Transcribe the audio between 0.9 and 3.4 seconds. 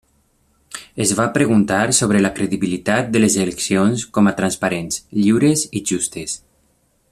Es va preguntar sobre la credibilitat de les